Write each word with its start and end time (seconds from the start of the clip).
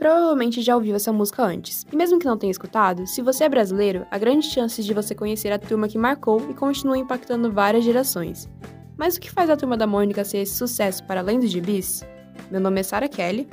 provavelmente 0.00 0.62
já 0.62 0.74
ouviu 0.74 0.96
essa 0.96 1.12
música 1.12 1.44
antes. 1.44 1.84
E 1.92 1.94
mesmo 1.94 2.18
que 2.18 2.24
não 2.24 2.38
tenha 2.38 2.50
escutado, 2.50 3.06
se 3.06 3.20
você 3.20 3.44
é 3.44 3.48
brasileiro, 3.50 4.06
há 4.10 4.16
grandes 4.16 4.50
chances 4.50 4.86
de 4.86 4.94
você 4.94 5.14
conhecer 5.14 5.52
a 5.52 5.58
turma 5.58 5.86
que 5.88 5.98
marcou 5.98 6.40
e 6.50 6.54
continua 6.54 6.96
impactando 6.96 7.52
várias 7.52 7.84
gerações. 7.84 8.48
Mas 8.96 9.16
o 9.16 9.20
que 9.20 9.30
faz 9.30 9.50
a 9.50 9.56
turma 9.58 9.76
da 9.76 9.86
Mônica 9.86 10.24
ser 10.24 10.38
esse 10.38 10.56
sucesso 10.56 11.04
para 11.04 11.20
além 11.20 11.38
dos 11.38 11.50
gibis? 11.50 12.02
Meu 12.50 12.60
nome 12.60 12.80
é 12.80 12.82
Sarah 12.82 13.08
Kelly. 13.08 13.46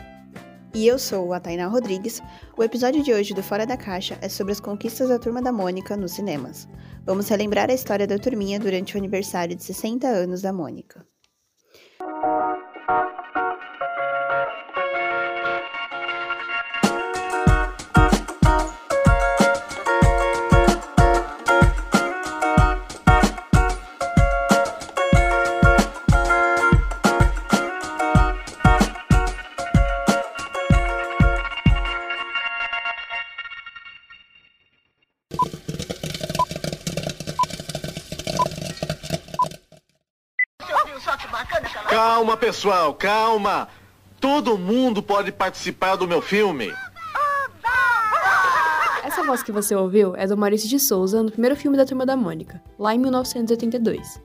E 0.74 0.88
eu 0.88 0.98
sou 0.98 1.34
a 1.34 1.40
Tainá 1.40 1.68
Rodrigues. 1.68 2.22
O 2.56 2.64
episódio 2.64 3.04
de 3.04 3.14
hoje 3.14 3.34
do 3.34 3.44
Fora 3.44 3.66
da 3.66 3.76
Caixa 3.76 4.18
é 4.22 4.30
sobre 4.30 4.54
as 4.54 4.62
conquistas 4.62 5.10
da 5.10 5.20
Turma 5.20 5.42
da 5.42 5.52
Mônica 5.52 5.98
nos 5.98 6.14
cinemas. 6.14 6.66
Vamos 7.06 7.28
relembrar 7.28 7.70
a 7.70 7.74
história 7.74 8.08
da 8.08 8.18
turminha 8.18 8.58
durante 8.58 8.96
o 8.96 8.98
aniversário 8.98 9.56
de 9.56 9.64
60 9.64 10.08
anos 10.08 10.42
da 10.42 10.54
Mônica. 10.54 11.06
Calma, 41.90 42.38
pessoal, 42.38 42.94
calma. 42.94 43.68
Todo 44.20 44.58
mundo 44.58 45.04
pode 45.04 45.32
participar 45.32 45.96
do 45.96 46.08
meu 46.08 46.22
filme. 46.22 46.74
Essa 49.04 49.24
voz 49.24 49.42
que 49.42 49.52
você 49.52 49.76
ouviu 49.76 50.16
é 50.16 50.28
do 50.28 50.36
Maurício 50.36 50.68
de 50.68 50.80
Souza 50.80 51.24
no 51.24 51.32
primeiro 51.32 51.56
filme 51.56 51.78
da 51.78 51.86
Turma 51.86 52.06
da 52.06 52.16
Mônica, 52.16 52.62
lá 52.78 52.94
em 52.94 53.00
1982. 53.00 54.20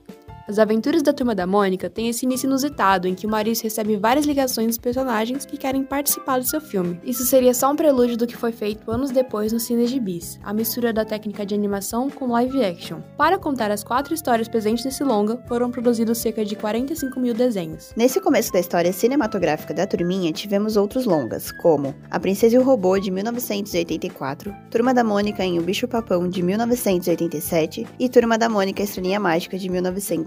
As 0.49 0.59
Aventuras 0.59 1.03
da 1.03 1.13
Turma 1.13 1.35
da 1.35 1.47
Mônica 1.47 1.89
têm 1.89 2.09
esse 2.09 2.27
início 2.27 2.47
inusitado 2.47 3.07
em 3.07 3.15
que 3.15 3.27
o 3.27 3.31
Maurício 3.31 3.65
recebe 3.65 3.97
várias 3.97 4.27
ligações 4.27 4.67
dos 4.67 4.79
personagens 4.79 5.47
que 5.47 5.57
querem 5.57 5.85
participar 5.85 6.39
do 6.41 6.47
seu 6.47 6.61
filme. 6.61 7.01
Isso 7.05 7.25
seria 7.25 7.55
só 7.55 7.71
um 7.71 7.77
prelúdio 7.77 8.17
do 8.17 8.27
que 8.27 8.37
foi 8.37 8.51
feito 8.51 8.91
anos 8.91 9.13
depois 9.13 9.53
no 9.53 9.61
Cine 9.61 9.87
de 9.87 10.01
Bis, 10.01 10.41
a 10.43 10.53
mistura 10.53 10.93
da 10.93 11.05
técnica 11.05 11.47
de 11.47 11.55
animação 11.55 12.11
com 12.11 12.33
live 12.33 12.65
action. 12.65 13.01
Para 13.17 13.39
contar 13.39 13.71
as 13.71 13.85
quatro 13.85 14.13
histórias 14.13 14.49
presentes 14.49 14.85
nesse 14.85 15.05
longa, 15.05 15.41
foram 15.47 15.71
produzidos 15.71 16.19
cerca 16.19 16.45
de 16.45 16.57
45 16.57 17.21
mil 17.21 17.35
desenhos. 17.35 17.93
Nesse 17.97 18.21
começo 18.21 18.53
da 18.53 18.59
história 18.59 18.93
cinematográfica 18.93 19.73
da 19.73 19.87
turminha, 19.87 20.33
tivemos 20.33 20.77
outros 20.77 21.07
longas, 21.07 21.53
como 21.53 21.95
A 22.11 22.19
Princesa 22.19 22.57
e 22.57 22.59
o 22.59 22.65
Robô, 22.65 22.99
de 22.99 23.11
1984, 23.11 24.53
Turma 24.71 24.93
da 24.93 25.05
Mônica 25.05 25.45
em 25.45 25.59
O 25.59 25.63
Bicho 25.63 25.87
Papão, 25.87 26.29
de 26.29 26.43
1987 26.43 27.87
e 27.99 28.09
Turma 28.09 28.37
da 28.37 28.49
Mônica 28.49 28.83
Estrelinha 28.83 29.21
Mágica, 29.21 29.57
de 29.57 29.69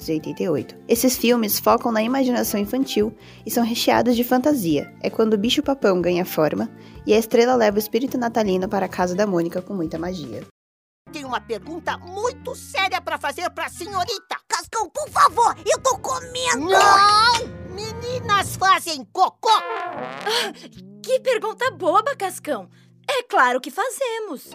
1988. 0.05 0.75
Esses 0.87 1.17
filmes 1.17 1.59
focam 1.59 1.91
na 1.91 2.01
imaginação 2.01 2.59
infantil 2.59 3.15
e 3.45 3.51
são 3.51 3.63
recheados 3.63 4.15
de 4.15 4.23
fantasia. 4.23 4.93
É 5.01 5.09
quando 5.09 5.33
o 5.33 5.37
bicho 5.37 5.63
papão 5.63 6.01
ganha 6.01 6.25
forma 6.25 6.69
e 7.05 7.13
a 7.13 7.17
estrela 7.17 7.55
leva 7.55 7.77
o 7.77 7.79
espírito 7.79 8.17
natalino 8.17 8.67
para 8.67 8.85
a 8.85 8.89
casa 8.89 9.15
da 9.15 9.27
Mônica 9.27 9.61
com 9.61 9.73
muita 9.73 9.97
magia. 9.97 10.45
Tenho 11.11 11.27
uma 11.27 11.39
pergunta 11.39 11.97
muito 11.97 12.55
séria 12.55 12.99
pra 12.99 13.17
fazer 13.17 13.49
pra 13.51 13.69
senhorita. 13.69 14.37
Cascão, 14.47 14.89
por 14.89 15.09
favor, 15.09 15.55
eu 15.65 15.79
tô 15.79 15.97
comendo. 15.99 16.69
Não! 16.69 17.65
Meninas 17.73 18.55
fazem 18.55 19.05
cocô. 19.11 19.49
Que 21.03 21.19
pergunta 21.19 21.69
boba, 21.71 22.15
Cascão. 22.15 22.69
É 23.07 23.23
claro 23.23 23.61
que 23.61 23.69
fazemos. 23.69 24.49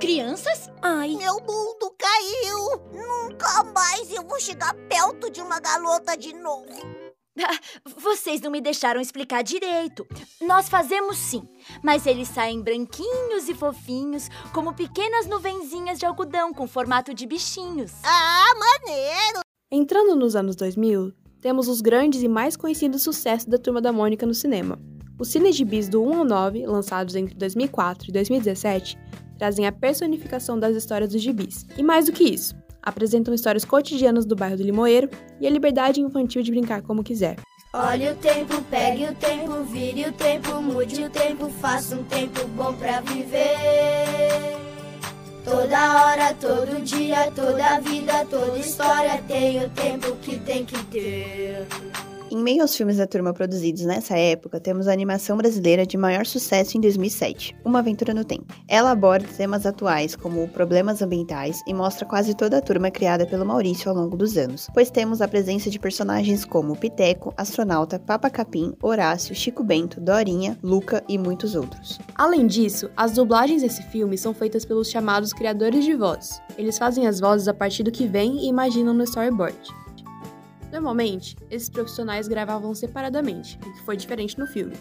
Crianças? 0.00 0.70
Ai, 0.80 1.14
Meu 1.14 1.34
mundo 1.34 1.94
caiu. 1.98 2.80
Nunca 2.90 3.62
mais 3.64 4.10
eu 4.10 4.26
vou 4.26 4.40
chegar 4.40 4.72
perto 4.88 5.30
de 5.30 5.42
uma 5.42 5.60
garota 5.60 6.16
de 6.16 6.32
novo. 6.32 6.66
vocês 7.98 8.40
não 8.40 8.50
me 8.50 8.62
deixaram 8.62 8.98
explicar 8.98 9.42
direito. 9.42 10.06
Nós 10.40 10.70
fazemos 10.70 11.18
sim, 11.18 11.42
mas 11.82 12.06
eles 12.06 12.28
saem 12.28 12.62
branquinhos 12.62 13.46
e 13.50 13.54
fofinhos, 13.54 14.30
como 14.54 14.72
pequenas 14.72 15.26
nuvenzinhas 15.26 15.98
de 15.98 16.06
algodão 16.06 16.54
com 16.54 16.66
formato 16.66 17.12
de 17.12 17.26
bichinhos. 17.26 17.92
Ah, 18.02 18.54
maneiro. 18.58 19.40
Entrando 19.70 20.16
nos 20.16 20.34
anos 20.34 20.56
2000, 20.56 21.12
temos 21.42 21.68
os 21.68 21.82
grandes 21.82 22.22
e 22.22 22.28
mais 22.28 22.56
conhecidos 22.56 23.02
sucessos 23.02 23.46
da 23.46 23.58
Turma 23.58 23.82
da 23.82 23.92
Mônica 23.92 24.24
no 24.24 24.34
cinema. 24.34 24.80
Os 25.18 25.28
cine 25.28 25.52
gibis 25.52 25.90
do 25.90 26.02
1 26.02 26.20
ao 26.20 26.24
9, 26.24 26.66
lançados 26.66 27.14
entre 27.14 27.34
2004 27.34 28.08
e 28.08 28.12
2017, 28.12 28.98
trazem 29.40 29.66
a 29.66 29.72
personificação 29.72 30.60
das 30.60 30.76
histórias 30.76 31.10
dos 31.10 31.22
gibis. 31.22 31.64
E 31.74 31.82
mais 31.82 32.04
do 32.04 32.12
que 32.12 32.24
isso, 32.24 32.54
apresentam 32.82 33.32
histórias 33.32 33.64
cotidianas 33.64 34.26
do 34.26 34.36
bairro 34.36 34.58
do 34.58 34.62
Limoeiro 34.62 35.08
e 35.40 35.46
a 35.46 35.50
liberdade 35.50 35.98
infantil 35.98 36.42
de 36.42 36.50
brincar 36.50 36.82
como 36.82 37.02
quiser. 37.02 37.36
Olhe 37.72 38.10
o 38.10 38.16
tempo, 38.16 38.60
pegue 38.70 39.04
o 39.04 39.14
tempo, 39.14 39.62
vire 39.64 40.06
o 40.06 40.12
tempo, 40.12 40.60
mude 40.60 41.04
o 41.04 41.08
tempo, 41.08 41.48
faça 41.48 41.96
um 41.96 42.04
tempo 42.04 42.46
bom 42.48 42.74
pra 42.74 43.00
viver. 43.00 44.58
Toda 45.42 46.04
hora, 46.04 46.34
todo 46.34 46.84
dia, 46.84 47.32
toda 47.34 47.80
vida, 47.80 48.26
toda 48.26 48.58
história 48.58 49.22
tem 49.26 49.64
o 49.64 49.70
tempo 49.70 50.14
que 50.16 50.38
tem 50.40 50.66
que 50.66 50.84
ter. 50.84 51.66
Em 52.32 52.36
meio 52.36 52.62
aos 52.62 52.76
filmes 52.76 52.98
da 52.98 53.08
turma 53.08 53.32
produzidos 53.32 53.84
nessa 53.84 54.16
época, 54.16 54.60
temos 54.60 54.86
a 54.86 54.92
animação 54.92 55.36
brasileira 55.36 55.84
de 55.84 55.96
maior 55.96 56.24
sucesso 56.24 56.78
em 56.78 56.80
2007, 56.80 57.56
Uma 57.64 57.80
Aventura 57.80 58.14
no 58.14 58.24
Tempo. 58.24 58.54
Ela 58.68 58.92
aborda 58.92 59.26
temas 59.36 59.66
atuais 59.66 60.14
como 60.14 60.46
problemas 60.46 61.02
ambientais 61.02 61.60
e 61.66 61.74
mostra 61.74 62.06
quase 62.06 62.32
toda 62.36 62.58
a 62.58 62.62
turma 62.62 62.88
criada 62.88 63.26
pelo 63.26 63.44
Maurício 63.44 63.90
ao 63.90 63.96
longo 63.96 64.16
dos 64.16 64.36
anos, 64.36 64.68
pois 64.72 64.92
temos 64.92 65.20
a 65.20 65.26
presença 65.26 65.68
de 65.68 65.80
personagens 65.80 66.44
como 66.44 66.76
Piteco, 66.76 67.34
Astronauta, 67.36 67.98
Papa 67.98 68.30
Capim, 68.30 68.74
Horácio, 68.80 69.34
Chico 69.34 69.64
Bento, 69.64 70.00
Dorinha, 70.00 70.56
Luca 70.62 71.02
e 71.08 71.18
muitos 71.18 71.56
outros. 71.56 71.98
Além 72.14 72.46
disso, 72.46 72.88
as 72.96 73.10
dublagens 73.10 73.62
desse 73.62 73.82
filme 73.82 74.16
são 74.16 74.32
feitas 74.32 74.64
pelos 74.64 74.88
chamados 74.88 75.32
criadores 75.32 75.84
de 75.84 75.96
voz. 75.96 76.40
Eles 76.56 76.78
fazem 76.78 77.08
as 77.08 77.18
vozes 77.18 77.48
a 77.48 77.54
partir 77.54 77.82
do 77.82 77.90
que 77.90 78.06
vem 78.06 78.44
e 78.44 78.48
imaginam 78.48 78.94
no 78.94 79.02
storyboard. 79.02 79.58
Normalmente, 80.72 81.36
esses 81.50 81.68
profissionais 81.68 82.28
gravavam 82.28 82.74
separadamente, 82.74 83.58
o 83.66 83.72
que 83.72 83.82
foi 83.84 83.96
diferente 83.96 84.38
no 84.38 84.46
filme. 84.46 84.74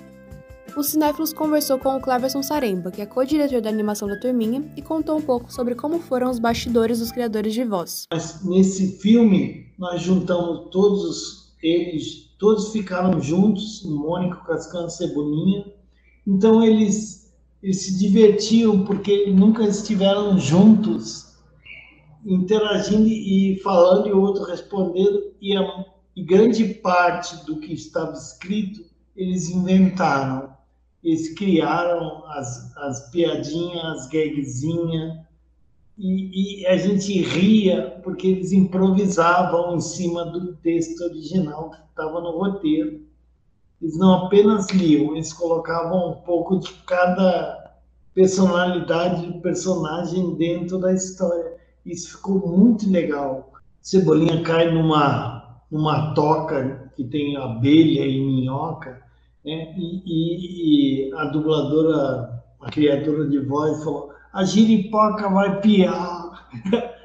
O 0.78 0.84
Cinéfilos 0.84 1.34
conversou 1.34 1.80
com 1.80 1.96
o 1.98 2.00
Cleverson 2.00 2.44
Saremba, 2.44 2.92
que 2.92 3.02
é 3.02 3.06
co-diretor 3.06 3.60
da 3.60 3.70
animação 3.70 4.08
da 4.08 4.20
turminha, 4.20 4.64
e 4.78 4.82
contou 4.84 5.18
um 5.18 5.22
pouco 5.22 5.52
sobre 5.52 5.74
como 5.74 6.00
foram 6.00 6.30
os 6.30 6.38
bastidores 6.38 7.00
dos 7.00 7.12
criadores 7.12 7.54
de 7.56 7.64
voz. 7.64 8.06
Mas 8.14 8.44
nesse 8.46 9.00
filme 9.00 9.74
nós 9.80 10.02
juntamos 10.02 10.70
todos 10.72 11.04
os- 11.04 11.56
eles, 11.64 12.30
todos 12.38 12.72
ficaram 12.72 13.20
juntos, 13.20 13.82
Mônica, 13.84 14.38
Cascão, 14.46 14.88
Cebolinha. 14.90 15.66
Então 16.28 16.64
eles, 16.64 17.34
eles 17.64 17.82
se 17.82 17.98
divertiam 17.98 18.86
porque 18.86 19.32
nunca 19.32 19.64
estiveram 19.64 20.38
juntos, 20.38 21.29
interagindo 22.26 23.08
e 23.08 23.60
falando 23.64 24.08
e 24.08 24.12
o 24.12 24.22
outro 24.22 24.44
respondendo. 24.44 25.34
E, 25.42 25.56
a, 25.56 25.86
e 26.16 26.24
grande 26.24 26.66
parte 26.76 27.46
do 27.46 27.60
que 27.60 27.74
estava 27.74 28.14
escrito 28.14 28.90
eles 29.16 29.50
inventaram. 29.50 30.50
Eles 31.04 31.34
criaram 31.34 32.26
as, 32.28 32.76
as 32.78 33.10
piadinhas, 33.10 33.84
as 33.84 34.08
gagzinhas 34.10 35.20
e, 35.98 36.62
e 36.62 36.68
a 36.68 36.78
gente 36.78 37.22
ria 37.22 38.00
porque 38.02 38.28
eles 38.28 38.54
improvisavam 38.54 39.76
em 39.76 39.82
cima 39.82 40.26
do 40.26 40.56
texto 40.56 41.02
original 41.02 41.72
que 41.72 41.82
estava 41.90 42.22
no 42.22 42.32
roteiro. 42.32 43.02
Eles 43.82 43.98
não 43.98 44.26
apenas 44.26 44.70
liam, 44.70 45.14
eles 45.14 45.34
colocavam 45.34 46.12
um 46.12 46.16
pouco 46.22 46.60
de 46.60 46.72
cada 46.86 47.74
personalidade 48.14 49.28
do 49.28 49.42
personagem 49.42 50.36
dentro 50.36 50.78
da 50.80 50.94
história. 50.94 51.59
Isso 51.86 52.18
ficou 52.18 52.48
muito 52.48 52.90
legal. 52.90 53.52
Cebolinha 53.82 54.42
cai 54.44 54.72
numa, 54.72 55.60
numa 55.72 56.14
toca 56.14 56.92
que 56.96 57.04
tem 57.04 57.38
abelha 57.38 58.06
e 58.06 58.20
minhoca, 58.20 59.02
né? 59.46 59.74
e, 59.78 60.02
e- 60.06 61.10
e 61.10 61.14
a 61.16 61.26
dubladora, 61.26 62.44
a 62.62 62.70
criadora 62.70 63.28
de 63.28 63.40
voz, 63.40 63.84
falou: 63.84 64.12
a 64.34 64.44
giripoca 64.44 65.30
vai 65.30 65.60
piar. 65.62 66.50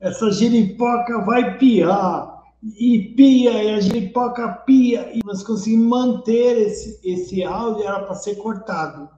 Essa 0.00 0.30
giripoca 0.32 1.20
vai 1.24 1.58
piar. 1.58 2.32
E 2.78 3.12
pia, 3.16 3.62
e 3.62 3.70
a 3.74 3.80
giripoca 3.80 4.48
pia. 4.48 5.10
E 5.12 5.20
nós 5.24 5.42
conseguimos 5.42 5.88
manter 5.88 6.58
esse, 6.68 7.00
esse 7.02 7.42
áudio, 7.42 7.82
era 7.84 8.00
para 8.00 8.14
ser 8.14 8.36
cortado. 8.36 9.08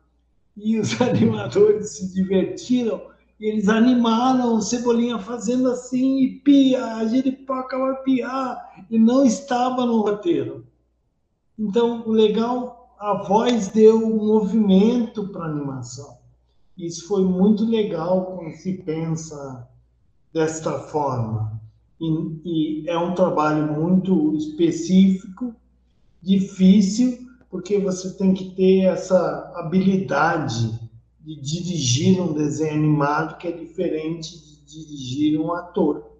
E 0.57 0.79
os 0.79 0.99
animadores 1.01 1.91
se 1.91 2.15
divertiram 2.15 3.03
eles 3.41 3.69
animaram 3.69 4.55
o 4.55 4.63
Cebolinha 4.63 5.19
fazendo 5.19 5.71
assim, 5.71 6.23
e 6.23 6.29
pia, 6.41 6.97
a 6.97 7.07
giripoca 7.07 7.79
vai 7.79 7.97
piar, 8.03 8.87
e 8.91 8.99
não 8.99 9.25
estava 9.25 9.85
no 9.85 10.01
roteiro. 10.01 10.65
Então, 11.59 12.09
legal, 12.09 12.95
a 12.99 13.15
voz 13.15 13.69
deu 13.69 14.01
movimento 14.01 15.29
para 15.29 15.45
a 15.45 15.49
animação. 15.49 16.19
Isso 16.77 17.07
foi 17.07 17.25
muito 17.25 17.65
legal 17.65 18.27
quando 18.27 18.53
se 18.57 18.73
pensa 18.75 19.69
desta 20.33 20.79
forma. 20.81 21.61
E, 22.01 22.41
e 22.45 22.89
é 22.89 22.99
um 22.99 23.15
trabalho 23.15 23.73
muito 23.73 24.35
específico, 24.35 25.55
difícil, 26.21 27.29
porque 27.51 27.79
você 27.79 28.13
tem 28.15 28.35
que 28.35 28.51
ter 28.57 28.81
essa 28.83 29.53
habilidade 29.55 30.84
de 31.25 31.41
dirigir 31.41 32.21
um 32.21 32.35
desenho 32.35 32.75
animado 32.75 33.39
que 33.39 33.49
é 33.49 33.53
diferente 33.53 34.37
de 34.37 34.85
dirigir 34.85 35.41
um 35.41 35.53
ator. 35.55 36.13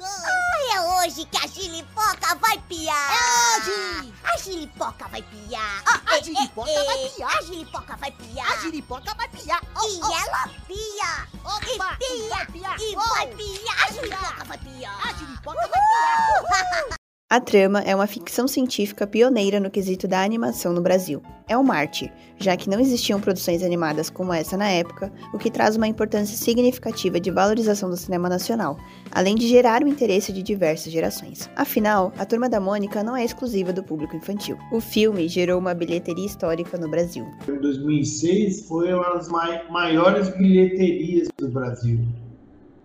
Ah, 0.00 0.74
é 0.74 0.80
hoje 1.06 1.24
que 1.26 1.36
a 1.36 1.46
gilipoca 1.46 2.34
vai 2.36 2.58
piar! 2.68 3.10
É 3.12 4.00
hoje! 4.00 4.14
A 4.24 4.38
gilipoca 4.38 5.08
vai 5.08 5.22
piar! 5.22 5.82
A, 5.84 6.14
a 6.14 6.22
gilipoca 6.22 6.70
é, 6.70 6.84
vai 6.84 7.08
piar! 7.10 7.36
A 7.36 7.42
gilipoca 7.42 7.96
vai 7.96 8.12
piar! 8.12 8.52
A 8.52 8.56
gilipoca 8.60 9.14
vai 9.14 9.28
piar! 9.28 9.62
Oh, 9.76 9.88
E 9.88 10.00
oh. 10.00 10.12
ela 10.12 10.48
pia! 10.66 11.28
Opa, 11.44 11.98
e 12.00 12.06
pia! 12.06 12.28
vai 12.28 12.46
piar. 12.46 12.80
E 12.80 12.96
Oh. 12.96 13.00
vai 13.00 13.26
piar! 13.34 13.84
A 13.84 13.92
gilipoca 13.92 14.44
vai 14.44 14.58
piar! 14.58 15.06
A 15.06 15.12
gilipoca 15.14 15.68
vai 15.68 15.80
piar! 15.80 16.97
A 17.30 17.40
trama 17.40 17.80
é 17.80 17.94
uma 17.94 18.06
ficção 18.06 18.48
científica 18.48 19.06
pioneira 19.06 19.60
no 19.60 19.70
quesito 19.70 20.08
da 20.08 20.22
animação 20.22 20.72
no 20.72 20.80
Brasil. 20.80 21.20
É 21.46 21.58
uma 21.58 21.74
arte, 21.74 22.10
já 22.38 22.56
que 22.56 22.70
não 22.70 22.80
existiam 22.80 23.20
produções 23.20 23.62
animadas 23.62 24.08
como 24.08 24.32
essa 24.32 24.56
na 24.56 24.66
época, 24.70 25.12
o 25.34 25.36
que 25.36 25.50
traz 25.50 25.76
uma 25.76 25.86
importância 25.86 26.34
significativa 26.34 27.20
de 27.20 27.30
valorização 27.30 27.90
do 27.90 27.98
cinema 27.98 28.30
nacional, 28.30 28.78
além 29.10 29.34
de 29.34 29.46
gerar 29.46 29.82
o 29.82 29.88
interesse 29.88 30.32
de 30.32 30.42
diversas 30.42 30.90
gerações. 30.90 31.50
Afinal, 31.54 32.14
a 32.16 32.24
Turma 32.24 32.48
da 32.48 32.58
Mônica 32.60 33.02
não 33.04 33.14
é 33.14 33.22
exclusiva 33.26 33.74
do 33.74 33.82
público 33.82 34.16
infantil. 34.16 34.56
O 34.72 34.80
filme 34.80 35.28
gerou 35.28 35.58
uma 35.58 35.74
bilheteria 35.74 36.24
histórica 36.24 36.78
no 36.78 36.88
Brasil. 36.90 37.26
Em 37.46 37.60
2006 37.60 38.66
foi 38.66 38.90
uma 38.94 39.16
das 39.16 39.28
mai- 39.28 39.68
maiores 39.70 40.30
bilheterias 40.30 41.28
do 41.36 41.48
Brasil. 41.50 42.00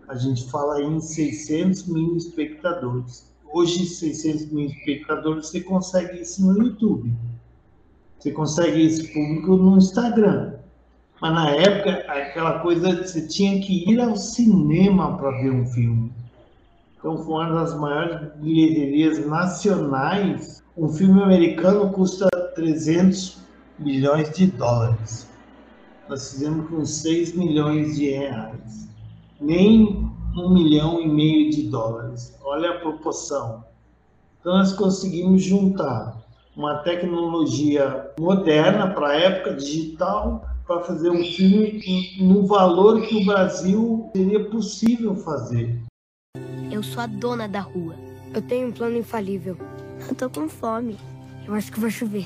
A 0.09 0.15
gente 0.15 0.51
fala 0.51 0.83
em 0.83 0.99
600 0.99 1.87
mil 1.87 2.17
espectadores. 2.17 3.31
Hoje, 3.53 3.85
600 3.85 4.51
mil 4.51 4.65
espectadores, 4.65 5.49
você 5.49 5.61
consegue 5.61 6.21
isso 6.21 6.43
no 6.43 6.59
YouTube. 6.59 7.13
Você 8.17 8.31
consegue 8.31 8.81
esse 8.81 9.13
público 9.13 9.55
no 9.55 9.77
Instagram. 9.77 10.55
Mas 11.21 11.33
na 11.35 11.51
época, 11.51 11.91
aquela 12.11 12.59
coisa, 12.61 12.95
de 12.95 13.07
você 13.07 13.27
tinha 13.27 13.61
que 13.61 13.87
ir 13.87 14.01
ao 14.01 14.15
cinema 14.15 15.15
para 15.17 15.29
ver 15.39 15.51
um 15.51 15.67
filme. 15.67 16.11
Então, 16.97 17.15
foi 17.19 17.45
uma 17.45 17.53
das 17.53 17.77
maiores 17.79 18.27
bilheterias 18.37 19.23
nacionais. 19.27 20.63
Um 20.75 20.89
filme 20.89 21.21
americano 21.21 21.91
custa 21.91 22.27
300 22.55 23.37
milhões 23.77 24.31
de 24.31 24.47
dólares. 24.47 25.29
Nós 26.09 26.31
fizemos 26.31 26.67
com 26.71 26.83
6 26.83 27.35
milhões 27.35 27.97
de 27.97 28.09
reais. 28.09 28.89
Nem 29.39 30.11
um 30.35 30.49
milhão 30.49 30.99
e 31.01 31.07
meio 31.07 31.49
de 31.49 31.63
dólares. 31.63 32.37
Olha 32.43 32.71
a 32.71 32.79
proporção. 32.79 33.63
Então, 34.39 34.57
nós 34.57 34.73
conseguimos 34.73 35.43
juntar 35.43 36.21
uma 36.55 36.79
tecnologia 36.79 38.11
moderna 38.19 38.93
para 38.93 39.09
a 39.09 39.15
época 39.15 39.55
digital 39.55 40.45
para 40.65 40.81
fazer 40.81 41.09
um 41.09 41.23
filme 41.23 42.17
no 42.19 42.45
valor 42.45 43.01
que 43.01 43.15
o 43.21 43.25
Brasil 43.25 44.09
seria 44.15 44.49
possível 44.49 45.15
fazer. 45.15 45.81
Eu 46.71 46.81
sou 46.81 47.01
a 47.01 47.07
dona 47.07 47.47
da 47.47 47.61
rua. 47.61 47.95
Eu 48.33 48.41
tenho 48.41 48.67
um 48.67 48.71
plano 48.71 48.97
infalível. 48.97 49.57
Eu 50.07 50.15
tô 50.15 50.29
com 50.29 50.49
fome. 50.49 50.97
Eu 51.45 51.53
acho 51.53 51.71
que 51.71 51.79
vai 51.79 51.91
chover. 51.91 52.25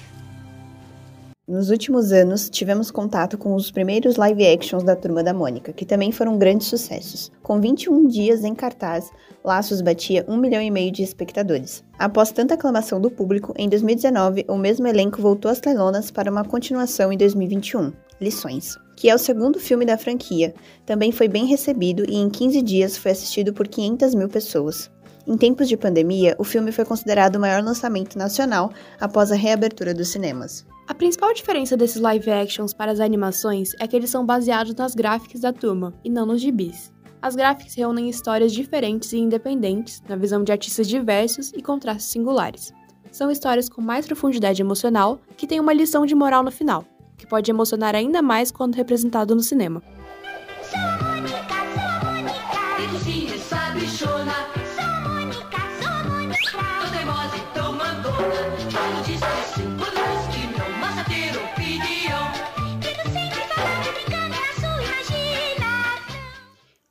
Nos 1.49 1.69
últimos 1.69 2.11
anos, 2.11 2.49
tivemos 2.49 2.91
contato 2.91 3.37
com 3.37 3.55
os 3.55 3.71
primeiros 3.71 4.17
live 4.17 4.45
actions 4.45 4.83
da 4.83 4.97
Turma 4.97 5.23
da 5.23 5.33
Mônica, 5.33 5.71
que 5.71 5.85
também 5.85 6.11
foram 6.11 6.37
grandes 6.37 6.67
sucessos. 6.67 7.31
Com 7.41 7.61
21 7.61 8.05
dias 8.05 8.43
em 8.43 8.53
cartaz, 8.53 9.09
Laços 9.45 9.79
batia 9.79 10.25
um 10.27 10.35
milhão 10.35 10.61
e 10.61 10.69
meio 10.69 10.91
de 10.91 11.03
espectadores. 11.03 11.85
Após 11.97 12.33
tanta 12.33 12.55
aclamação 12.55 12.99
do 12.99 13.09
público, 13.09 13.53
em 13.57 13.69
2019, 13.69 14.43
o 14.49 14.57
mesmo 14.57 14.87
elenco 14.87 15.21
voltou 15.21 15.49
às 15.49 15.61
telonas 15.61 16.11
para 16.11 16.29
uma 16.29 16.43
continuação 16.43 17.13
em 17.13 17.17
2021, 17.17 17.93
Lições, 18.19 18.75
que 18.97 19.09
é 19.09 19.15
o 19.15 19.17
segundo 19.17 19.57
filme 19.57 19.85
da 19.85 19.97
franquia. 19.97 20.53
Também 20.85 21.13
foi 21.13 21.29
bem 21.29 21.45
recebido 21.45 22.03
e 22.09 22.17
em 22.17 22.29
15 22.29 22.61
dias 22.61 22.97
foi 22.97 23.11
assistido 23.11 23.53
por 23.53 23.69
500 23.69 24.15
mil 24.15 24.27
pessoas. 24.27 24.91
Em 25.27 25.35
tempos 25.35 25.67
de 25.67 25.75
pandemia, 25.75 26.37
o 26.39 26.43
filme 26.45 26.71
foi 26.71 26.85
considerado 26.85 27.35
o 27.35 27.39
maior 27.39 27.61
lançamento 27.61 28.17
nacional 28.17 28.71
após 28.97 29.29
a 29.29 29.35
reabertura 29.35 29.93
dos 29.93 30.07
cinemas. 30.07 30.65
A 30.87 30.93
principal 30.93 31.33
diferença 31.33 31.75
desses 31.75 31.99
live 31.99 32.31
actions 32.31 32.73
para 32.73 32.93
as 32.93 33.01
animações 33.01 33.73
é 33.77 33.85
que 33.85 33.93
eles 33.93 34.09
são 34.09 34.25
baseados 34.25 34.73
nas 34.73 34.95
gráficas 34.95 35.41
da 35.41 35.51
turma 35.51 35.93
e 36.01 36.09
não 36.09 36.25
nos 36.25 36.39
gibis. 36.39 36.93
As 37.21 37.35
gráficas 37.35 37.75
reúnem 37.75 38.09
histórias 38.09 38.53
diferentes 38.53 39.11
e 39.11 39.17
independentes, 39.17 40.01
na 40.07 40.15
visão 40.15 40.45
de 40.45 40.53
artistas 40.53 40.87
diversos 40.87 41.51
e 41.51 41.61
contrastes 41.61 42.07
singulares. 42.07 42.71
São 43.11 43.29
histórias 43.29 43.67
com 43.67 43.81
mais 43.81 44.07
profundidade 44.07 44.61
emocional 44.61 45.19
que 45.35 45.45
têm 45.45 45.59
uma 45.59 45.73
lição 45.73 46.05
de 46.05 46.15
moral 46.15 46.41
no 46.41 46.51
final, 46.51 46.85
que 47.17 47.27
pode 47.27 47.51
emocionar 47.51 47.95
ainda 47.95 48.21
mais 48.21 48.49
quando 48.49 48.75
representado 48.75 49.35
no 49.35 49.43
cinema. 49.43 49.83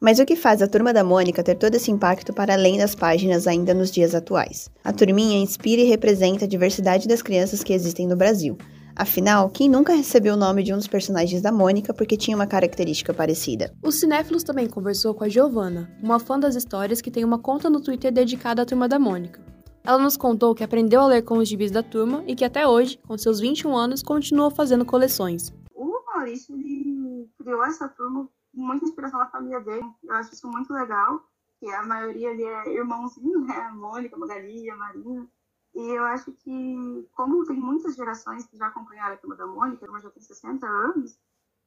Mas 0.06 0.20
o 0.20 0.24
que 0.24 0.36
faz 0.36 0.62
a 0.62 0.68
Turma 0.68 0.92
da 0.92 1.02
Mônica 1.02 1.42
ter 1.42 1.56
todo 1.56 1.74
esse 1.74 1.90
impacto 1.90 2.32
para 2.32 2.54
além 2.54 2.78
das 2.78 2.94
páginas 2.94 3.44
ainda 3.48 3.74
nos 3.74 3.90
dias 3.90 4.14
atuais? 4.14 4.70
A 4.84 4.92
turminha 4.92 5.36
inspira 5.36 5.82
e 5.82 5.84
representa 5.86 6.44
a 6.44 6.48
diversidade 6.48 7.08
das 7.08 7.22
crianças 7.22 7.64
que 7.64 7.72
existem 7.72 8.06
no 8.06 8.14
Brasil. 8.14 8.56
Afinal, 8.94 9.50
quem 9.50 9.68
nunca 9.68 9.92
recebeu 9.96 10.34
o 10.34 10.36
nome 10.36 10.62
de 10.62 10.72
um 10.72 10.76
dos 10.76 10.86
personagens 10.86 11.42
da 11.42 11.50
Mônica 11.50 11.92
porque 11.92 12.16
tinha 12.16 12.36
uma 12.36 12.46
característica 12.46 13.12
parecida? 13.12 13.74
O 13.82 13.90
Cinéfilos 13.90 14.44
também 14.44 14.68
conversou 14.68 15.12
com 15.12 15.24
a 15.24 15.28
Giovanna, 15.28 15.90
uma 16.00 16.20
fã 16.20 16.38
das 16.38 16.54
histórias 16.54 17.00
que 17.00 17.10
tem 17.10 17.24
uma 17.24 17.40
conta 17.40 17.68
no 17.68 17.80
Twitter 17.80 18.12
dedicada 18.12 18.62
à 18.62 18.64
Turma 18.64 18.86
da 18.86 19.00
Mônica. 19.00 19.40
Ela 19.82 19.98
nos 19.98 20.16
contou 20.16 20.54
que 20.54 20.62
aprendeu 20.62 21.00
a 21.00 21.08
ler 21.08 21.22
com 21.22 21.38
os 21.38 21.48
gibis 21.48 21.72
da 21.72 21.82
turma 21.82 22.22
e 22.28 22.36
que 22.36 22.44
até 22.44 22.64
hoje, 22.64 22.96
com 23.08 23.18
seus 23.18 23.40
21 23.40 23.76
anos, 23.76 24.04
continua 24.04 24.52
fazendo 24.52 24.84
coleções. 24.84 25.52
o 25.74 25.84
Maurício 26.06 26.54
ele 26.54 27.28
criou 27.36 27.64
essa 27.64 27.88
turma 27.88 28.28
muita 28.58 28.84
inspiração 28.84 29.18
da 29.20 29.26
família 29.26 29.60
dele. 29.60 29.86
Eu 30.02 30.14
acho 30.14 30.32
isso 30.34 30.48
muito 30.50 30.72
legal, 30.72 31.22
que 31.60 31.70
a 31.70 31.82
maioria 31.84 32.30
ali 32.30 32.44
é 32.44 32.74
irmãozinho, 32.74 33.40
né? 33.40 33.56
A 33.56 33.72
Mônica, 33.72 34.16
a 34.16 34.18
Magali, 34.18 34.70
a 34.70 34.76
Marina. 34.76 35.28
E 35.74 35.80
eu 35.90 36.04
acho 36.04 36.32
que, 36.32 37.08
como 37.12 37.44
tem 37.44 37.56
muitas 37.56 37.96
gerações 37.96 38.46
que 38.46 38.56
já 38.56 38.66
acompanharam 38.68 39.14
a 39.14 39.18
turma 39.18 39.36
da 39.36 39.46
Mônica, 39.46 39.86
a 39.90 40.00
já 40.00 40.10
tem 40.10 40.22
60 40.22 40.66
anos, 40.66 41.18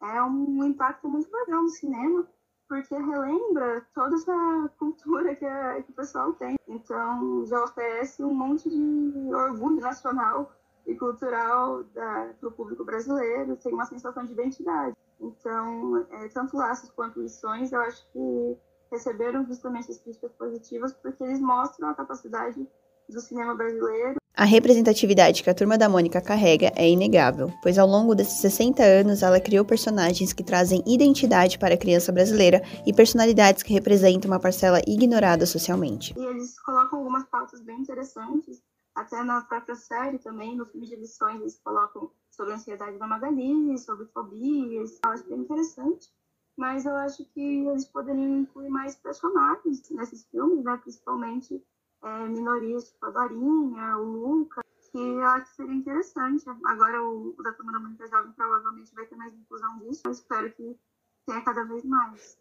é 0.02 0.22
um 0.24 0.64
impacto 0.64 1.08
muito 1.08 1.32
legal 1.32 1.62
no 1.62 1.70
cinema, 1.70 2.28
porque 2.68 2.96
relembra 2.96 3.86
toda 3.94 4.16
essa 4.16 4.72
cultura 4.78 5.36
que, 5.36 5.46
a- 5.46 5.82
que 5.84 5.92
o 5.92 5.96
pessoal 5.96 6.34
tem. 6.34 6.56
Então, 6.68 7.46
já 7.46 7.64
oferece 7.64 8.24
um 8.24 8.34
monte 8.34 8.70
de 8.70 9.34
orgulho 9.34 9.80
nacional 9.82 10.52
e 10.86 10.96
cultural 10.96 11.84
para 11.94 12.48
o 12.48 12.52
público 12.52 12.84
brasileiro, 12.84 13.58
tem 13.58 13.74
uma 13.74 13.86
sensação 13.86 14.24
de 14.26 14.34
identidade. 14.34 14.96
Então, 15.20 16.06
é, 16.12 16.28
tanto 16.30 16.56
Laços 16.56 16.90
quanto 16.92 17.22
Lições, 17.22 17.72
eu 17.72 17.82
acho 17.82 18.06
que 18.12 18.58
receberam 18.92 19.46
justamente 19.46 19.92
as 19.92 20.00
críticas 20.00 20.32
positivas 20.34 20.94
porque 20.94 21.24
eles 21.24 21.40
mostram 21.40 21.90
a 21.90 21.94
capacidade 21.94 22.68
do 23.08 23.22
cinema 23.22 23.56
brasileiro 23.56 24.18
A 24.36 24.46
representatividade 24.46 25.44
que 25.44 25.50
a 25.50 25.54
Turma 25.54 25.78
da 25.78 25.90
Mônica 25.90 26.22
carrega 26.22 26.72
é 26.76 26.88
inegável, 26.88 27.52
pois 27.62 27.78
ao 27.78 27.88
longo 27.88 28.16
desses 28.16 28.40
60 28.40 28.82
anos 28.84 29.22
ela 29.22 29.40
criou 29.40 29.66
personagens 29.66 30.32
que 30.32 30.44
trazem 30.44 30.84
identidade 30.86 31.60
para 31.60 31.74
a 31.74 31.78
criança 31.78 32.12
brasileira 32.12 32.62
e 32.86 32.94
personalidades 32.94 33.64
que 33.64 33.74
representam 33.74 34.32
uma 34.32 34.40
parcela 34.40 34.80
ignorada 34.88 35.46
socialmente. 35.46 36.14
E 36.18 36.24
eles 36.24 36.60
colocam 36.62 37.00
algumas 37.00 37.26
pautas 37.26 37.62
bem 37.62 37.80
interessantes, 37.80 38.62
até 39.00 39.24
na 39.24 39.42
própria 39.42 39.76
série 39.76 40.20
também, 40.20 40.58
no 40.58 40.66
filme 40.66 40.86
de 40.86 40.96
lições, 40.96 41.40
eles 41.40 41.60
colocam 41.64 42.12
sobre 42.30 42.52
a 42.52 42.56
ansiedade 42.56 42.98
da 42.98 43.08
Magali, 43.08 43.78
sobre 43.78 44.06
fobias, 44.08 45.00
eu 45.04 45.12
acho 45.12 45.24
bem 45.26 45.40
interessante. 45.40 46.12
Mas 46.58 46.86
eu 46.86 46.94
acho 46.96 47.24
que 47.26 47.66
eles 47.66 47.86
poderiam 47.86 48.40
incluir 48.40 48.70
mais 48.70 48.96
personagens 48.96 49.90
nesses 49.92 50.26
filmes, 50.26 50.64
né? 50.66 50.78
principalmente 50.78 51.66
é, 52.04 52.28
minorias, 52.28 52.90
tipo 52.90 53.06
a 53.06 53.12
Dorinha, 53.12 53.98
o 53.98 54.04
Luca, 54.04 54.62
que 54.92 54.98
eu 54.98 55.24
acho 55.24 55.46
que 55.50 55.56
seria 55.56 55.74
interessante. 55.74 56.44
Agora 56.66 57.02
o, 57.02 57.34
o 57.38 57.44
da 57.44 57.54
Turma 57.54 57.72
da 57.72 57.80
Mônica 57.80 58.06
Jovem 58.08 58.34
provavelmente 58.34 58.94
vai 58.94 59.06
ter 59.06 59.16
mais 59.16 59.34
inclusão 59.34 59.80
disso, 59.80 60.02
eu 60.06 60.12
espero 60.12 60.52
que 60.52 60.78
tenha 61.26 61.42
cada 61.42 61.64
vez 61.64 61.86
mais. 61.86 62.38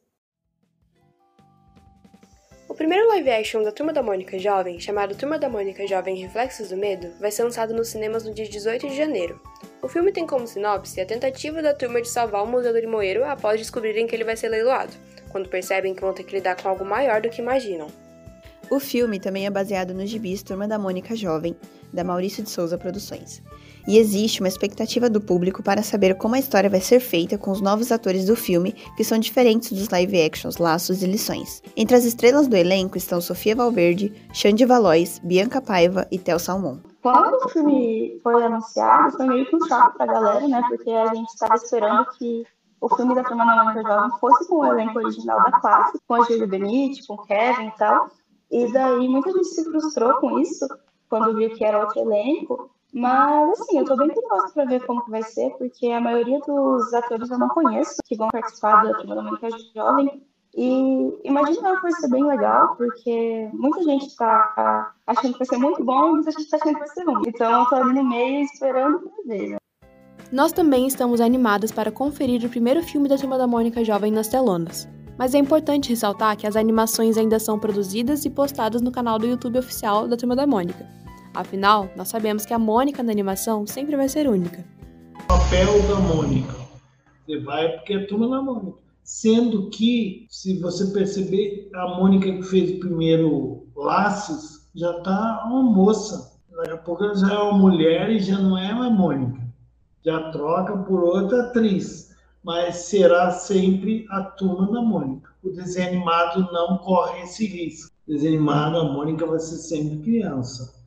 Primeiro 2.75 3.09
live 3.09 3.31
action 3.31 3.63
da 3.63 3.73
Turma 3.73 3.95
da 3.95 4.03
Mônica 4.03 4.39
Jovem, 4.39 4.79
chamado 4.79 5.17
Turma 5.17 5.39
da 5.39 5.49
Mônica 5.49 5.87
Jovem 5.87 6.17
Reflexos 6.17 6.69
do 6.69 6.77
Medo, 6.77 7.13
vai 7.19 7.31
ser 7.31 7.45
lançado 7.45 7.73
nos 7.73 7.89
cinemas 7.89 8.25
no 8.25 8.35
dia 8.35 8.47
18 8.47 8.89
de 8.89 8.95
janeiro. 8.95 9.41
O 9.81 9.89
filme 9.89 10.13
tem 10.13 10.27
como 10.27 10.47
sinopse 10.47 11.01
a 11.01 11.07
tentativa 11.07 11.63
da 11.63 11.73
turma 11.73 12.03
de 12.03 12.09
salvar 12.09 12.43
o 12.43 12.47
Museu 12.47 12.73
do 12.73 12.79
Limoeiro 12.79 13.25
após 13.25 13.59
descobrirem 13.59 14.07
que 14.07 14.15
ele 14.15 14.25
vai 14.25 14.37
ser 14.37 14.49
leiloado, 14.49 14.93
quando 15.31 15.49
percebem 15.49 15.95
que 15.95 16.03
vão 16.03 16.13
ter 16.13 16.25
que 16.25 16.35
lidar 16.35 16.61
com 16.61 16.69
algo 16.69 16.85
maior 16.85 17.23
do 17.23 17.31
que 17.31 17.41
imaginam. 17.41 17.87
O 18.71 18.79
filme 18.79 19.19
também 19.19 19.47
é 19.47 19.51
baseado 19.51 19.95
nos 19.95 20.11
gibis 20.11 20.43
Turma 20.43 20.69
da 20.69 20.79
Mônica 20.79 21.17
Jovem, 21.17 21.57
da 21.91 22.05
Maurício 22.05 22.43
de 22.43 22.51
Souza 22.51 22.77
Produções. 22.77 23.43
E 23.87 23.97
existe 23.97 24.41
uma 24.41 24.49
expectativa 24.49 25.09
do 25.09 25.23
público 25.23 25.63
para 25.63 25.83
saber 25.83 26.15
como 26.17 26.35
a 26.35 26.39
história 26.39 26.69
vai 26.69 26.81
ser 26.81 27.01
feita 27.01 27.39
com 27.39 27.51
os 27.51 27.63
novos 27.63 27.91
atores 27.91 28.27
do 28.27 28.37
filme, 28.37 28.73
que 28.95 29.03
são 29.03 29.19
diferentes 29.19 29.73
dos 29.73 29.89
live 29.89 30.23
actions 30.23 30.59
Laços 30.59 31.03
e 31.03 31.07
Lições. 31.07 31.63
Entre 31.75 31.97
as 31.97 32.05
estrelas 32.05 32.47
do 32.47 32.57
elenco 32.57 32.99
estão 32.99 33.23
Sofia 33.23 33.57
Valverde, 33.57 34.13
Xande 34.35 34.67
Valois, 34.67 35.19
Bianca 35.21 35.63
Paiva 35.63 36.07
e 36.11 36.19
Tel 36.19 36.39
Salmon. 36.39 36.77
Quando 37.03 37.43
o 37.43 37.49
filme 37.49 38.21
foi 38.23 38.45
anunciado, 38.45 39.17
foi 39.17 39.27
meio 39.27 39.47
um 39.51 39.67
choque 39.67 39.97
pra 39.97 40.05
galera, 40.05 40.47
né? 40.47 40.63
Porque 40.69 40.91
a 40.91 41.15
gente 41.15 41.29
estava 41.29 41.55
esperando 41.55 42.05
que 42.19 42.45
o 42.83 42.95
filme 42.95 43.15
da 43.15 43.25
Turma 43.25 43.47
da 43.47 43.65
Mônica 43.65 43.83
Jovem 43.89 44.11
fosse 44.21 44.47
com 44.47 44.57
o 44.57 44.67
elenco 44.67 44.99
original 44.99 45.43
da 45.43 45.53
classe, 45.59 45.99
com 46.07 46.15
a 46.15 46.25
Júlia 46.25 46.47
Benite, 46.47 47.07
com 47.07 47.15
o 47.15 47.23
Kevin 47.25 47.69
e 47.69 47.77
tal. 47.79 48.11
E 48.51 48.73
daí 48.73 49.09
muita 49.09 49.31
gente 49.33 49.49
se 49.49 49.65
frustrou 49.65 50.15
com 50.15 50.39
isso, 50.41 50.67
quando 51.09 51.37
viu 51.37 51.51
que 51.51 51.65
era 51.65 51.81
outro 51.81 52.01
elenco. 52.01 52.71
Mas, 52.93 53.61
assim, 53.61 53.79
eu 53.79 53.85
tô 53.85 53.97
bem 53.97 54.09
curiosa 54.09 54.53
pra 54.55 54.65
ver 54.65 54.85
como 54.87 55.05
que 55.05 55.11
vai 55.11 55.23
ser, 55.23 55.51
porque 55.59 55.89
a 55.89 56.01
maioria 56.01 56.41
dos 56.41 56.95
atores 56.95 57.31
eu 57.31 57.39
não 57.39 57.49
conheço, 57.49 57.97
que 58.05 58.17
vão 58.17 58.29
participar 58.29 58.83
da 58.83 58.95
Turma 58.95 59.15
da 59.15 59.23
Mônica 59.23 59.49
Jovem. 59.75 60.23
E 60.57 61.21
imagino 61.23 61.77
que 61.77 61.83
vai 61.83 61.93
ser 61.93 62.09
bem 62.09 62.25
legal, 62.25 62.75
porque 62.77 63.51
muita 63.53 63.83
gente 63.85 64.17
tá 64.17 64.95
achando 65.07 65.33
que 65.33 65.39
vai 65.39 65.47
ser 65.47 65.59
muito 65.59 65.85
bom 65.85 66.09
e 66.09 66.13
muita 66.13 66.31
gente 66.31 66.49
tá 66.49 66.57
achando 66.57 66.73
que 66.73 66.79
vai 66.81 66.89
ser 66.89 67.05
ruim. 67.05 67.23
Então 67.29 67.61
eu 67.61 67.67
tô 67.67 67.75
ali 67.75 67.93
no 67.93 68.05
meio 68.05 68.43
esperando 68.43 69.01
pra 69.01 69.11
ver, 69.27 69.51
né? 69.51 69.57
Nós 70.33 70.53
também 70.53 70.87
estamos 70.87 71.21
animadas 71.21 71.71
para 71.71 71.93
conferir 71.93 72.45
o 72.45 72.49
primeiro 72.51 72.83
filme 72.83 73.09
da 73.09 73.17
Turma 73.17 73.39
da 73.39 73.47
Mônica 73.47 73.85
Jovem 73.85 74.11
nas 74.11 74.29
telonas. 74.29 74.89
Mas 75.19 75.35
é 75.35 75.39
importante 75.39 75.91
ressaltar 75.91 76.37
que 76.37 76.47
as 76.47 76.55
animações 76.55 77.17
ainda 77.17 77.41
são 77.41 77.59
produzidas 77.59 78.25
e 78.25 78.31
postadas 78.31 78.81
no 78.81 78.93
canal 78.93 79.19
do 79.19 79.27
YouTube 79.27 79.59
oficial 79.59 80.07
da 80.07 80.17
Turma 80.17 80.37
da 80.37 80.47
Mônica. 80.47 80.87
Afinal, 81.35 81.91
nós 81.97 82.09
sabemos 82.09 82.47
que 82.47 82.55
a 82.55 82.59
Mônica 82.59 83.03
na 83.03 83.11
animação 83.11 83.67
sempre 83.67 83.97
vai 83.97 84.09
ser 84.09 84.29
única. 84.29 84.65
O 85.25 85.27
papel 85.27 85.83
da 85.89 85.97
Mônica. 85.97 86.55
Você 87.27 87.41
vai 87.41 87.69
porque 87.73 87.95
é 87.95 88.07
turma 88.07 88.29
da 88.29 88.41
Mônica. 88.41 88.79
Sendo 89.03 89.69
que, 89.71 90.27
se 90.31 90.61
você 90.61 90.87
perceber, 90.93 91.69
a 91.75 91.97
Mônica 91.97 92.33
que 92.33 92.43
fez 92.43 92.77
o 92.77 92.79
primeiro 92.79 93.67
Laços 93.75 94.69
já 94.75 95.01
tá 95.01 95.45
uma 95.47 95.63
moça. 95.63 96.39
Daqui 96.57 96.71
a 96.71 96.77
pouco 96.77 97.03
ela 97.03 97.17
já 97.17 97.35
é 97.35 97.39
uma 97.39 97.59
mulher 97.59 98.09
e 98.11 98.21
já 98.21 98.39
não 98.39 98.57
é 98.57 98.73
uma 98.73 98.89
Mônica. 98.89 99.41
Já 100.05 100.31
troca 100.31 100.77
por 100.79 101.03
outra 101.03 101.43
atriz. 101.43 102.09
Mas 102.49 102.77
será 102.77 103.31
sempre 103.31 104.07
a 104.11 104.23
turma 104.23 104.73
da 104.73 104.81
Mônica. 104.81 105.31
O 105.45 105.51
desenho 105.51 105.89
animado 105.89 106.51
não 106.51 106.79
corre 106.79 107.21
esse 107.25 107.47
risco. 107.47 107.93
O 108.09 108.11
desenho 108.11 108.39
animado, 108.39 108.79
a 108.79 108.85
Mônica 108.85 109.27
vai 109.27 109.39
ser 109.39 109.57
sempre 109.57 109.99
criança 109.99 110.79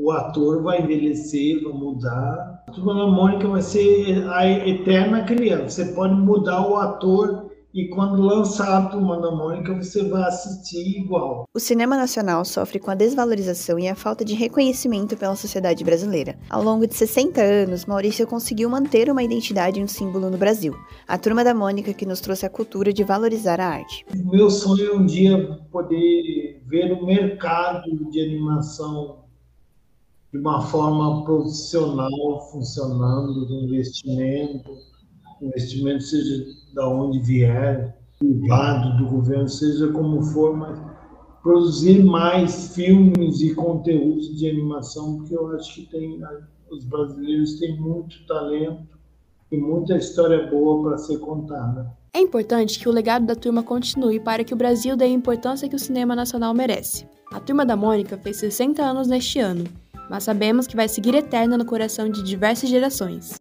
o 0.00 0.10
ator 0.10 0.62
vai 0.62 0.80
envelhecer, 0.80 1.62
vai 1.62 1.72
mudar. 1.72 2.64
A 2.68 2.72
Turma 2.72 2.94
da 2.94 3.06
Mônica 3.06 3.46
vai 3.48 3.60
ser 3.60 4.26
a 4.30 4.48
eterna 4.48 5.24
criança. 5.24 5.84
Você 5.84 5.92
pode 5.92 6.14
mudar 6.14 6.66
o 6.66 6.76
ator 6.76 7.49
e 7.72 7.88
quando 7.88 8.20
lançar 8.20 8.68
a 8.68 8.86
Turma 8.88 9.20
da 9.20 9.30
Mônica 9.30 9.74
você 9.74 10.02
vai 10.08 10.22
assistir 10.22 10.98
igual. 10.98 11.44
O 11.54 11.60
cinema 11.60 11.96
nacional 11.96 12.44
sofre 12.44 12.78
com 12.78 12.90
a 12.90 12.94
desvalorização 12.94 13.78
e 13.78 13.88
a 13.88 13.94
falta 13.94 14.24
de 14.24 14.34
reconhecimento 14.34 15.16
pela 15.16 15.36
sociedade 15.36 15.84
brasileira. 15.84 16.38
Ao 16.48 16.62
longo 16.62 16.86
de 16.86 16.94
60 16.94 17.40
anos, 17.40 17.86
Maurício 17.86 18.26
conseguiu 18.26 18.68
manter 18.68 19.10
uma 19.10 19.22
identidade 19.22 19.80
e 19.80 19.84
um 19.84 19.88
símbolo 19.88 20.30
no 20.30 20.38
Brasil. 20.38 20.74
A 21.06 21.16
Turma 21.16 21.44
da 21.44 21.54
Mônica 21.54 21.94
que 21.94 22.06
nos 22.06 22.20
trouxe 22.20 22.44
a 22.44 22.50
cultura 22.50 22.92
de 22.92 23.04
valorizar 23.04 23.60
a 23.60 23.68
arte. 23.68 24.04
O 24.14 24.30
meu 24.30 24.50
sonho 24.50 24.90
é 24.90 24.94
um 24.94 25.06
dia 25.06 25.58
poder 25.70 26.62
ver 26.66 26.92
o 26.92 27.06
mercado 27.06 28.10
de 28.10 28.20
animação 28.20 29.20
de 30.32 30.38
uma 30.38 30.60
forma 30.62 31.24
profissional 31.24 32.48
funcionando 32.52 33.46
do 33.46 33.54
investimento, 33.64 34.70
investimento 35.40 36.02
seja 36.02 36.44
da 36.74 36.88
onde 36.88 37.18
vier, 37.20 37.96
privado, 38.18 38.96
do 38.98 39.10
governo, 39.10 39.48
seja 39.48 39.88
como 39.88 40.22
for, 40.22 40.56
mas 40.56 40.78
produzir 41.42 42.04
mais 42.04 42.74
filmes 42.74 43.40
e 43.40 43.54
conteúdos 43.54 44.36
de 44.36 44.48
animação, 44.48 45.18
porque 45.18 45.34
eu 45.34 45.48
acho 45.54 45.74
que 45.74 45.86
tem 45.86 46.20
os 46.70 46.84
brasileiros 46.84 47.58
têm 47.58 47.80
muito 47.80 48.24
talento 48.26 48.98
e 49.50 49.56
muita 49.56 49.96
história 49.96 50.46
boa 50.48 50.82
para 50.84 50.98
ser 50.98 51.18
contada. 51.18 51.90
É 52.14 52.20
importante 52.20 52.78
que 52.78 52.88
o 52.88 52.92
legado 52.92 53.26
da 53.26 53.34
turma 53.34 53.62
continue 53.62 54.20
para 54.20 54.44
que 54.44 54.54
o 54.54 54.56
Brasil 54.56 54.96
dê 54.96 55.04
a 55.04 55.08
importância 55.08 55.68
que 55.68 55.74
o 55.74 55.80
cinema 55.80 56.14
nacional 56.14 56.54
merece. 56.54 57.08
A 57.32 57.40
Turma 57.40 57.64
da 57.64 57.76
Mônica 57.76 58.16
fez 58.18 58.36
60 58.36 58.82
anos 58.82 59.08
neste 59.08 59.38
ano 59.40 59.64
mas 60.10 60.24
sabemos 60.24 60.66
que 60.66 60.74
vai 60.74 60.88
seguir 60.88 61.14
eterna 61.14 61.56
no 61.56 61.64
coração 61.64 62.10
de 62.10 62.24
diversas 62.24 62.68
gerações. 62.68 63.39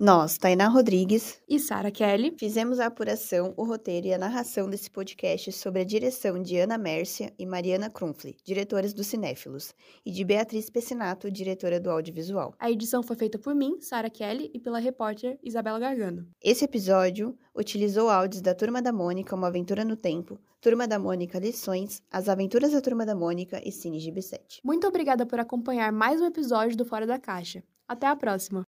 Nós, 0.00 0.38
Tainá 0.38 0.68
Rodrigues 0.68 1.42
e 1.48 1.58
Sara 1.58 1.90
Kelly, 1.90 2.32
fizemos 2.38 2.78
a 2.78 2.86
apuração, 2.86 3.52
o 3.56 3.64
roteiro 3.64 4.06
e 4.06 4.14
a 4.14 4.18
narração 4.18 4.70
desse 4.70 4.88
podcast 4.88 5.50
sobre 5.50 5.80
a 5.80 5.84
direção 5.84 6.40
de 6.40 6.56
Ana 6.56 6.78
Mércia 6.78 7.34
e 7.36 7.44
Mariana 7.44 7.90
Krumfli, 7.90 8.36
diretoras 8.44 8.94
do 8.94 9.02
Cinéfilos, 9.02 9.74
e 10.06 10.12
de 10.12 10.24
Beatriz 10.24 10.70
Pessinato, 10.70 11.28
diretora 11.28 11.80
do 11.80 11.90
audiovisual. 11.90 12.54
A 12.60 12.70
edição 12.70 13.02
foi 13.02 13.16
feita 13.16 13.40
por 13.40 13.56
mim, 13.56 13.80
Sara 13.80 14.08
Kelly, 14.08 14.52
e 14.54 14.60
pela 14.60 14.78
repórter 14.78 15.36
Isabela 15.42 15.80
Gargano. 15.80 16.28
Esse 16.40 16.64
episódio 16.64 17.36
utilizou 17.52 18.08
áudios 18.08 18.40
da 18.40 18.54
Turma 18.54 18.80
da 18.80 18.92
Mônica, 18.92 19.34
Uma 19.34 19.48
Aventura 19.48 19.84
no 19.84 19.96
Tempo, 19.96 20.38
Turma 20.60 20.86
da 20.86 21.00
Mônica 21.00 21.40
Lições, 21.40 22.00
As 22.08 22.28
Aventuras 22.28 22.70
da 22.70 22.80
Turma 22.80 23.04
da 23.04 23.16
Mônica 23.16 23.60
e 23.64 23.72
Cine 23.72 23.98
GB7. 23.98 24.60
Muito 24.62 24.86
obrigada 24.86 25.26
por 25.26 25.40
acompanhar 25.40 25.90
mais 25.90 26.20
um 26.20 26.26
episódio 26.26 26.76
do 26.76 26.84
Fora 26.84 27.04
da 27.04 27.18
Caixa. 27.18 27.64
Até 27.88 28.06
a 28.06 28.14
próxima! 28.14 28.56